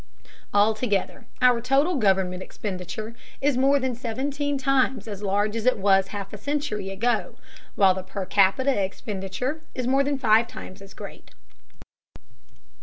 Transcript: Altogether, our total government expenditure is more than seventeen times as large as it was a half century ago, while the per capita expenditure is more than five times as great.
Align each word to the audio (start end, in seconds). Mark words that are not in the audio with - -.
Altogether, 0.51 1.25
our 1.43 1.61
total 1.61 1.93
government 1.95 2.41
expenditure 2.41 3.13
is 3.39 3.55
more 3.55 3.79
than 3.79 3.93
seventeen 3.93 4.57
times 4.57 5.07
as 5.07 5.21
large 5.21 5.55
as 5.55 5.67
it 5.67 5.77
was 5.77 6.07
a 6.07 6.09
half 6.09 6.35
century 6.39 6.89
ago, 6.89 7.35
while 7.75 7.93
the 7.93 8.01
per 8.01 8.25
capita 8.25 8.75
expenditure 8.83 9.61
is 9.75 9.85
more 9.85 10.03
than 10.03 10.17
five 10.17 10.47
times 10.47 10.81
as 10.81 10.95
great. 10.95 11.29